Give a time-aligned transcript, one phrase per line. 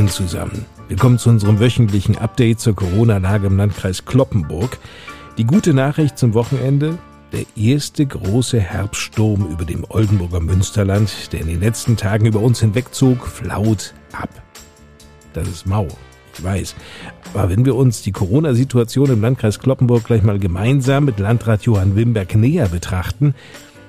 [0.00, 0.64] Moin zusammen.
[0.88, 4.78] Willkommen zu unserem wöchentlichen Update zur Corona-Lage im Landkreis Kloppenburg.
[5.36, 6.96] Die gute Nachricht zum Wochenende,
[7.32, 12.60] der erste große Herbststurm über dem Oldenburger Münsterland, der in den letzten Tagen über uns
[12.60, 14.30] hinwegzog, flaut ab.
[15.34, 15.86] Das ist mau,
[16.32, 16.76] ich weiß.
[17.34, 21.94] Aber wenn wir uns die Corona-Situation im Landkreis Kloppenburg gleich mal gemeinsam mit Landrat Johann
[21.94, 23.34] Wimberg näher betrachten,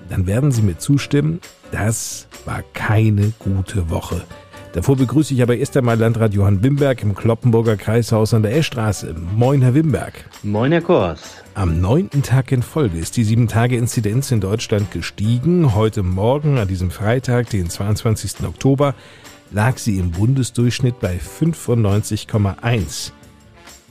[0.09, 1.39] dann werden Sie mir zustimmen,
[1.71, 4.25] das war keine gute Woche.
[4.73, 9.13] Davor begrüße ich aber erst einmal Landrat Johann Wimberg im Kloppenburger Kreishaus an der Eschstraße.
[9.35, 10.13] Moin, Herr Wimberg.
[10.43, 11.21] Moin, Herr Kors.
[11.55, 15.75] Am neunten Tag in Folge ist die 7-Tage-Inzidenz in Deutschland gestiegen.
[15.75, 18.45] Heute Morgen, an diesem Freitag, den 22.
[18.47, 18.95] Oktober,
[19.51, 23.11] lag sie im Bundesdurchschnitt bei 95,1.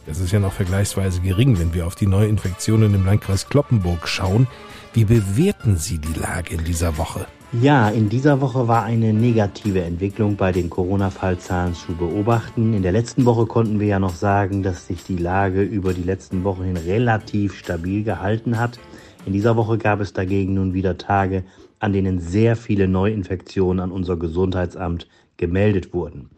[0.06, 4.46] Das ist ja noch vergleichsweise gering, wenn wir auf die Neuinfektionen im Landkreis Kloppenburg schauen.
[4.94, 7.26] Wie bewerten Sie die Lage in dieser Woche?
[7.52, 12.74] Ja, in dieser Woche war eine negative Entwicklung bei den Corona-Fallzahlen zu beobachten.
[12.74, 16.04] In der letzten Woche konnten wir ja noch sagen, dass sich die Lage über die
[16.04, 18.78] letzten Wochen hin relativ stabil gehalten hat.
[19.26, 21.42] In dieser Woche gab es dagegen nun wieder Tage,
[21.80, 26.30] an denen sehr viele Neuinfektionen an unser Gesundheitsamt gemeldet wurden.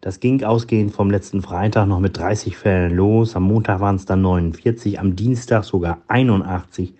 [0.00, 3.36] Das ging ausgehend vom letzten Freitag noch mit 30 Fällen los.
[3.36, 6.94] Am Montag waren es dann 49, am Dienstag sogar 81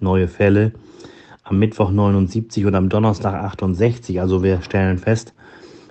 [0.00, 0.72] neue Fälle
[1.48, 4.20] am Mittwoch 79 und am Donnerstag 68.
[4.20, 5.32] Also wir stellen fest,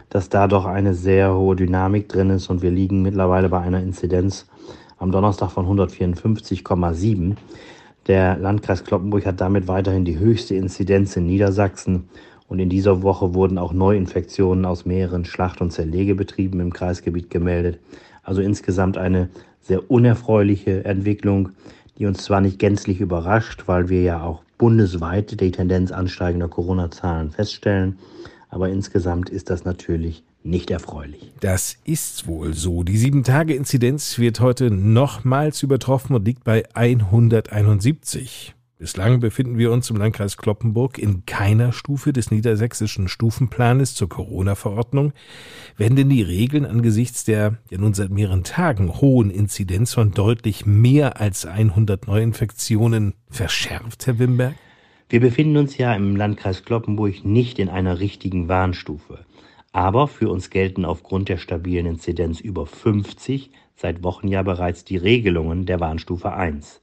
[0.10, 3.82] dass da doch eine sehr hohe Dynamik drin ist und wir liegen mittlerweile bei einer
[3.82, 4.48] Inzidenz
[4.98, 7.38] am Donnerstag von 154,7.
[8.08, 12.10] Der Landkreis Kloppenburg hat damit weiterhin die höchste Inzidenz in Niedersachsen
[12.50, 17.80] und in dieser Woche wurden auch Neuinfektionen aus mehreren Schlacht- und Zerlegebetrieben im Kreisgebiet gemeldet.
[18.24, 19.30] Also insgesamt eine
[19.62, 21.50] sehr unerfreuliche Entwicklung,
[21.98, 27.32] die uns zwar nicht gänzlich überrascht, weil wir ja auch bundesweit die Tendenz ansteigender Corona-Zahlen
[27.32, 28.00] feststellen.
[28.50, 31.34] Aber insgesamt ist das natürlich nicht erfreulich.
[31.40, 32.84] Das ist wohl so.
[32.84, 38.56] Die 7-Tage-Inzidenz wird heute nochmals übertroffen und liegt bei 171.
[38.78, 45.14] Bislang befinden wir uns im Landkreis Kloppenburg in keiner Stufe des niedersächsischen Stufenplanes zur Corona-Verordnung.
[45.78, 50.66] Werden denn die Regeln angesichts der ja nun seit mehreren Tagen hohen Inzidenz von deutlich
[50.66, 54.56] mehr als 100 Neuinfektionen verschärft, Herr Wimberg?
[55.08, 59.20] Wir befinden uns ja im Landkreis Kloppenburg nicht in einer richtigen Warnstufe.
[59.72, 64.98] Aber für uns gelten aufgrund der stabilen Inzidenz über 50 seit Wochen ja bereits die
[64.98, 66.82] Regelungen der Warnstufe 1.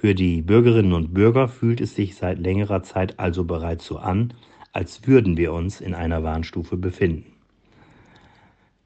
[0.00, 4.34] Für die Bürgerinnen und Bürger fühlt es sich seit längerer Zeit also bereits so an,
[4.72, 7.32] als würden wir uns in einer Warnstufe befinden.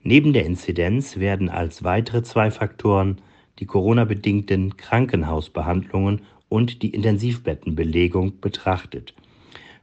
[0.03, 3.21] Neben der Inzidenz werden als weitere zwei Faktoren
[3.59, 9.15] die Corona-bedingten Krankenhausbehandlungen und die Intensivbettenbelegung betrachtet.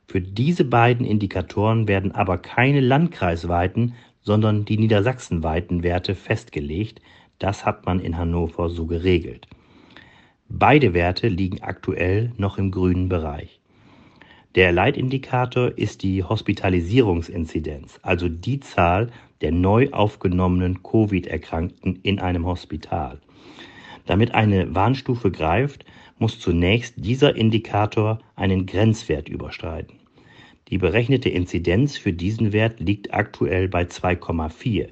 [0.08, 7.02] Für diese beiden Indikatoren werden aber keine landkreisweiten, sondern die niedersachsenweiten Werte festgelegt.
[7.40, 9.48] Das hat man in Hannover so geregelt.
[10.48, 13.60] Beide Werte liegen aktuell noch im grünen Bereich.
[14.54, 19.12] Der Leitindikator ist die Hospitalisierungsinzidenz, also die Zahl
[19.42, 23.20] der neu aufgenommenen Covid-Erkrankten in einem Hospital.
[24.06, 25.84] Damit eine Warnstufe greift,
[26.20, 30.00] muss zunächst dieser Indikator einen Grenzwert überschreiten.
[30.70, 34.90] Die berechnete Inzidenz für diesen Wert liegt aktuell bei 2,4.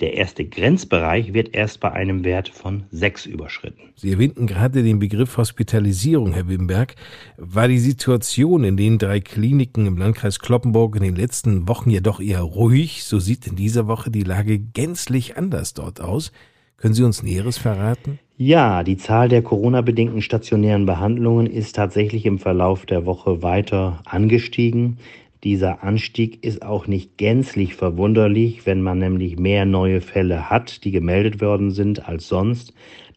[0.00, 3.92] Der erste Grenzbereich wird erst bei einem Wert von 6 überschritten.
[3.94, 6.96] Sie erwähnten gerade den Begriff Hospitalisierung, Herr Wimberg.
[7.38, 12.20] War die Situation in den drei Kliniken im Landkreis Kloppenburg in den letzten Wochen jedoch
[12.20, 16.30] eher ruhig, so sieht in dieser Woche die Lage gänzlich anders dort aus.
[16.76, 18.18] Können Sie uns Näheres verraten?
[18.36, 24.98] Ja, die Zahl der Corona-bedingten stationären Behandlungen ist tatsächlich im Verlauf der Woche weiter angestiegen.
[25.46, 30.90] Dieser Anstieg ist auch nicht gänzlich verwunderlich, wenn man nämlich mehr neue Fälle hat, die
[30.90, 32.74] gemeldet worden sind als sonst,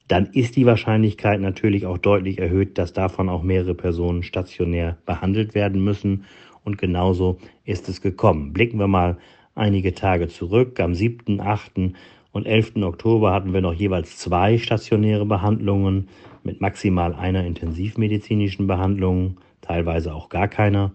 [0.07, 5.55] dann ist die Wahrscheinlichkeit natürlich auch deutlich erhöht, dass davon auch mehrere Personen stationär behandelt
[5.55, 6.25] werden müssen.
[6.63, 8.53] Und genauso ist es gekommen.
[8.53, 9.17] Blicken wir mal
[9.55, 10.79] einige Tage zurück.
[10.79, 11.95] Am 7., 8.
[12.31, 12.75] und 11.
[12.83, 16.09] Oktober hatten wir noch jeweils zwei stationäre Behandlungen
[16.43, 20.91] mit maximal einer intensivmedizinischen Behandlung, teilweise auch gar keiner.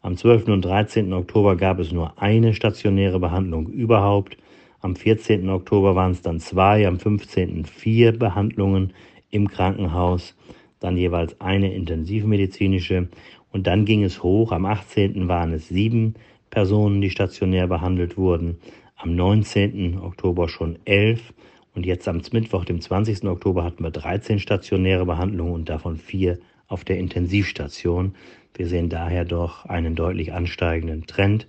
[0.00, 0.46] Am 12.
[0.46, 1.12] und 13.
[1.12, 4.36] Oktober gab es nur eine stationäre Behandlung überhaupt.
[4.80, 5.48] Am 14.
[5.48, 7.64] Oktober waren es dann zwei, am 15.
[7.64, 8.92] vier Behandlungen
[9.30, 10.36] im Krankenhaus,
[10.78, 13.08] dann jeweils eine intensivmedizinische
[13.50, 14.52] und dann ging es hoch.
[14.52, 15.26] Am 18.
[15.26, 16.14] waren es sieben
[16.48, 18.58] Personen, die stationär behandelt wurden,
[18.94, 19.98] am 19.
[19.98, 21.34] Oktober schon elf
[21.74, 23.24] und jetzt am Mittwoch, dem 20.
[23.24, 26.38] Oktober, hatten wir 13 stationäre Behandlungen und davon vier
[26.68, 28.14] auf der Intensivstation.
[28.54, 31.46] Wir sehen daher doch einen deutlich ansteigenden Trend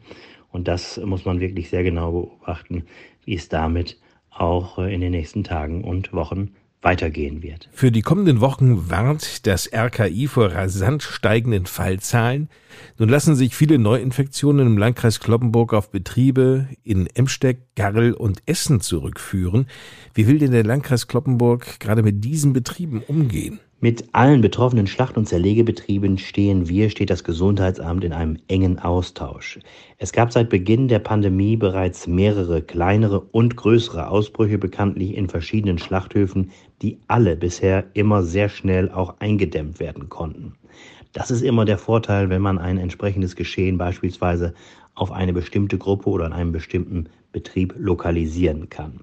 [0.51, 2.85] und das muss man wirklich sehr genau beobachten,
[3.25, 3.97] wie es damit
[4.29, 6.51] auch äh, in den nächsten Tagen und Wochen
[6.81, 7.67] weitergehen wird.
[7.73, 12.47] Für die kommenden Wochen warnt das RKI vor rasant steigenden Fallzahlen.
[12.97, 18.79] Nun lassen sich viele Neuinfektionen im Landkreis Kloppenburg auf Betriebe in Emsteck, Garrel und Essen
[18.79, 19.67] zurückführen.
[20.13, 23.59] Wie will denn der Landkreis Kloppenburg gerade mit diesen Betrieben umgehen?
[23.81, 29.57] Mit allen betroffenen Schlacht- und Zerlegebetrieben stehen wir, steht das Gesundheitsamt in einem engen Austausch.
[29.97, 35.77] Es gab seit Beginn der Pandemie bereits mehrere kleinere und größere Ausbrüche bekanntlich in verschiedenen
[35.77, 40.55] Schlachthöfen, die alle bisher immer sehr schnell auch eingedämmt werden konnten.
[41.13, 44.53] Das ist immer der Vorteil, wenn man ein entsprechendes Geschehen beispielsweise
[44.93, 48.99] auf eine bestimmte Gruppe oder an einem bestimmten Betrieb lokalisieren kann.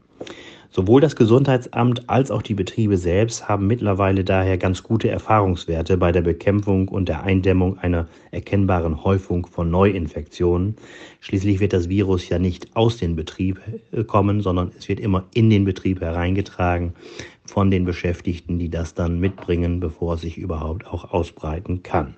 [0.76, 6.12] Sowohl das Gesundheitsamt als auch die Betriebe selbst haben mittlerweile daher ganz gute Erfahrungswerte bei
[6.12, 10.76] der Bekämpfung und der Eindämmung einer erkennbaren Häufung von Neuinfektionen.
[11.20, 13.58] Schließlich wird das Virus ja nicht aus dem Betrieb
[14.06, 16.92] kommen, sondern es wird immer in den Betrieb hereingetragen
[17.46, 22.16] von den Beschäftigten, die das dann mitbringen, bevor es sich überhaupt auch ausbreiten kann.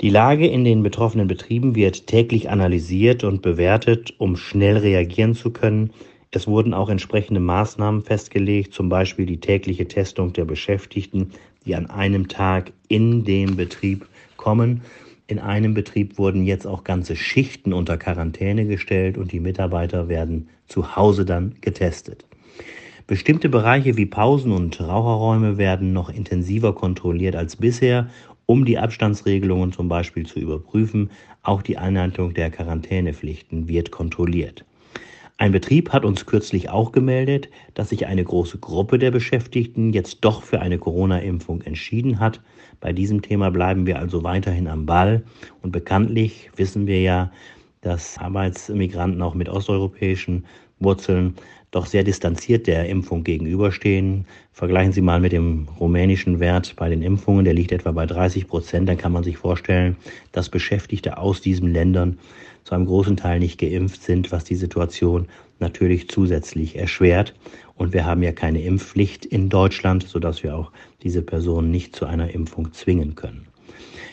[0.00, 5.50] Die Lage in den betroffenen Betrieben wird täglich analysiert und bewertet, um schnell reagieren zu
[5.50, 5.90] können,
[6.30, 11.30] es wurden auch entsprechende Maßnahmen festgelegt, zum Beispiel die tägliche Testung der Beschäftigten,
[11.64, 14.06] die an einem Tag in den Betrieb
[14.36, 14.82] kommen.
[15.28, 20.48] In einem Betrieb wurden jetzt auch ganze Schichten unter Quarantäne gestellt und die Mitarbeiter werden
[20.68, 22.24] zu Hause dann getestet.
[23.06, 28.08] Bestimmte Bereiche wie Pausen und Raucherräume werden noch intensiver kontrolliert als bisher,
[28.46, 31.10] um die Abstandsregelungen zum Beispiel zu überprüfen.
[31.42, 34.64] Auch die Einhaltung der Quarantänepflichten wird kontrolliert.
[35.38, 40.20] Ein Betrieb hat uns kürzlich auch gemeldet, dass sich eine große Gruppe der Beschäftigten jetzt
[40.22, 42.40] doch für eine Corona-Impfung entschieden hat.
[42.80, 45.22] Bei diesem Thema bleiben wir also weiterhin am Ball.
[45.60, 47.30] Und bekanntlich wissen wir ja,
[47.82, 50.46] dass Arbeitsmigranten auch mit osteuropäischen
[50.78, 51.34] Wurzeln
[51.70, 54.26] doch sehr distanziert der Impfung gegenüberstehen.
[54.52, 58.48] Vergleichen Sie mal mit dem rumänischen Wert bei den Impfungen, der liegt etwa bei 30
[58.48, 58.88] Prozent.
[58.88, 59.96] Dann kann man sich vorstellen,
[60.32, 62.18] dass Beschäftigte aus diesen Ländern
[62.64, 65.28] zu einem großen Teil nicht geimpft sind, was die Situation
[65.58, 67.34] natürlich zusätzlich erschwert.
[67.76, 70.72] Und wir haben ja keine Impfpflicht in Deutschland, sodass wir auch
[71.02, 73.46] diese Personen nicht zu einer Impfung zwingen können.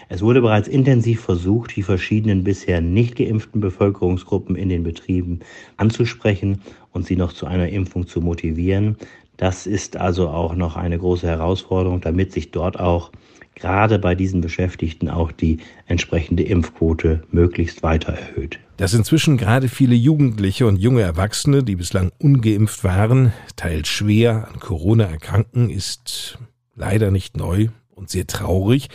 [0.10, 5.40] Es wurde bereits intensiv versucht, die verschiedenen bisher nicht geimpften Bevölkerungsgruppen in den Betrieben
[5.78, 6.62] anzusprechen
[6.92, 8.98] und sie noch zu einer Impfung zu motivieren.
[9.38, 13.12] Das ist also auch noch eine große Herausforderung, damit sich dort auch
[13.56, 15.58] gerade bei diesen Beschäftigten auch die
[15.88, 18.60] entsprechende Impfquote möglichst weiter erhöht.
[18.78, 24.60] Dass inzwischen gerade viele Jugendliche und junge Erwachsene, die bislang ungeimpft waren, teils schwer an
[24.60, 26.40] Corona erkranken, ist
[26.76, 28.90] leider nicht neu und sehr traurig.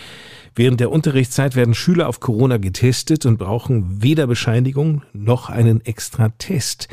[0.55, 6.31] Während der Unterrichtszeit werden Schüler auf Corona getestet und brauchen weder Bescheinigung noch einen extra
[6.39, 6.89] Test.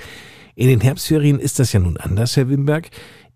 [0.56, 2.90] In den Herbstferien ist das ja nun anders, Herr Wimberg.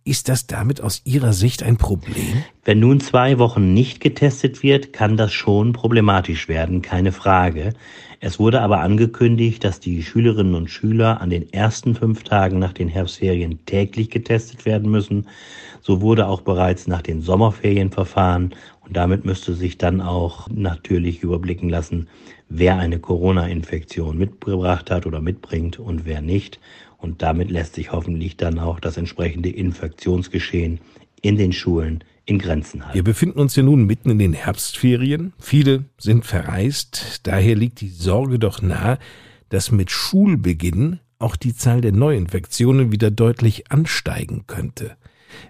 [0.06, 2.44] Ist das damit aus Ihrer Sicht ein Problem?
[2.64, 7.74] Wenn nun zwei Wochen nicht getestet wird, kann das schon problematisch werden, keine Frage.
[8.22, 12.74] Es wurde aber angekündigt, dass die Schülerinnen und Schüler an den ersten fünf Tagen nach
[12.74, 15.28] den Herbstferien täglich getestet werden müssen.
[15.82, 21.24] So wurde auch bereits nach den Sommerferien verfahren und damit müsste sich dann auch natürlich
[21.24, 22.08] überblicken lassen,
[22.50, 26.60] wer eine Corona-Infektion mitgebracht hat oder mitbringt und wer nicht.
[27.00, 30.80] Und damit lässt sich hoffentlich dann auch das entsprechende Infektionsgeschehen
[31.22, 32.96] in den Schulen in Grenzen halten.
[32.96, 35.34] Wir befinden uns ja nun mitten in den Herbstferien.
[35.40, 37.22] Viele sind verreist.
[37.24, 39.00] Daher liegt die Sorge doch nahe,
[39.50, 44.96] dass mit Schulbeginn auch die Zahl der Neuinfektionen wieder deutlich ansteigen könnte.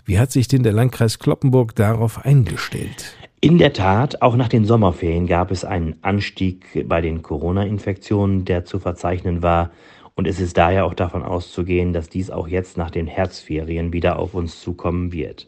[0.05, 3.13] Wie hat sich denn der Landkreis Kloppenburg darauf eingestellt?
[3.41, 8.65] In der Tat, auch nach den Sommerferien gab es einen Anstieg bei den Corona-Infektionen, der
[8.65, 9.71] zu verzeichnen war.
[10.19, 14.19] Und es ist daher auch davon auszugehen, dass dies auch jetzt nach den Herbstferien wieder
[14.19, 15.47] auf uns zukommen wird.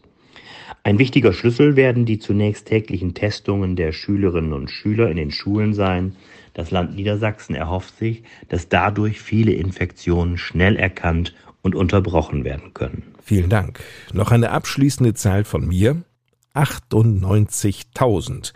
[0.84, 5.74] Ein wichtiger Schlüssel werden die zunächst täglichen Testungen der Schülerinnen und Schüler in den Schulen
[5.74, 6.16] sein.
[6.54, 13.04] Das Land Niedersachsen erhofft sich, dass dadurch viele Infektionen schnell erkannt und unterbrochen werden können.
[13.22, 13.82] Vielen Dank.
[14.14, 16.02] Noch eine abschließende Zahl von mir.
[16.56, 18.54] 98.000.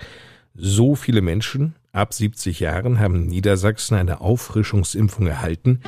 [0.54, 5.82] So viele Menschen ab 70 Jahren haben in Niedersachsen eine Auffrischungsimpfung erhalten.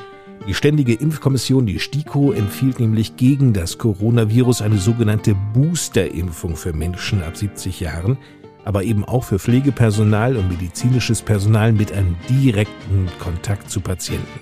[0.46, 7.24] Die Ständige Impfkommission, die STIKO, empfiehlt nämlich gegen das Coronavirus eine sogenannte Boosterimpfung für Menschen
[7.24, 8.18] ab 70 Jahren,
[8.64, 14.40] aber eben auch für Pflegepersonal und medizinisches Personal mit einem direkten Kontakt zu Patienten.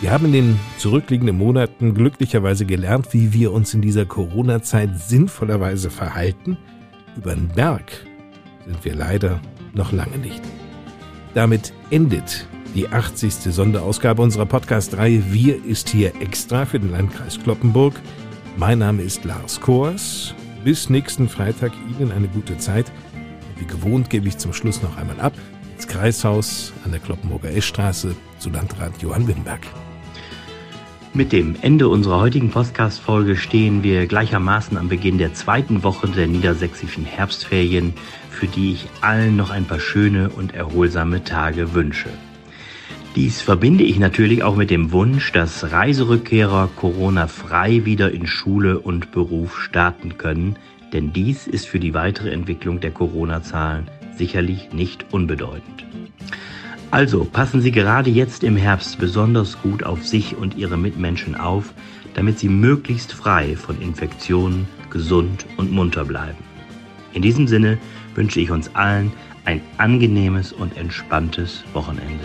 [0.00, 5.88] Wir haben in den zurückliegenden Monaten glücklicherweise gelernt, wie wir uns in dieser Corona-Zeit sinnvollerweise
[5.88, 6.58] verhalten.
[7.16, 8.06] Über den Berg
[8.66, 9.40] sind wir leider
[9.72, 10.42] noch lange nicht.
[11.32, 13.32] Damit endet die 80.
[13.54, 17.94] Sonderausgabe unserer Podcast-Reihe Wir ist hier extra für den Landkreis Kloppenburg.
[18.56, 20.34] Mein Name ist Lars Kors.
[20.64, 22.90] Bis nächsten Freitag Ihnen eine gute Zeit.
[23.58, 25.34] Wie gewohnt gebe ich zum Schluss noch einmal ab
[25.76, 29.60] ins Kreishaus an der Kloppenburger Eschstraße zu Landrat Johann Wimberg.
[31.12, 36.26] Mit dem Ende unserer heutigen Podcast-Folge stehen wir gleichermaßen am Beginn der zweiten Woche der
[36.26, 37.94] niedersächsischen Herbstferien,
[38.30, 42.08] für die ich allen noch ein paar schöne und erholsame Tage wünsche.
[43.14, 49.12] Dies verbinde ich natürlich auch mit dem Wunsch, dass Reiserückkehrer Corona-frei wieder in Schule und
[49.12, 50.56] Beruf starten können,
[50.92, 55.84] denn dies ist für die weitere Entwicklung der Corona-Zahlen sicherlich nicht unbedeutend.
[56.90, 61.72] Also passen Sie gerade jetzt im Herbst besonders gut auf sich und Ihre Mitmenschen auf,
[62.14, 66.38] damit Sie möglichst frei von Infektionen, gesund und munter bleiben.
[67.12, 67.78] In diesem Sinne
[68.16, 69.12] wünsche ich uns allen
[69.44, 72.24] ein angenehmes und entspanntes Wochenende.